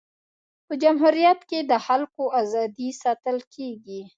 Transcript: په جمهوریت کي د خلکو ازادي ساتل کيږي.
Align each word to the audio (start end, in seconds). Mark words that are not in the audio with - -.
په 0.65 0.73
جمهوریت 0.83 1.39
کي 1.49 1.59
د 1.71 1.73
خلکو 1.85 2.23
ازادي 2.41 2.89
ساتل 3.01 3.37
کيږي. 3.53 4.01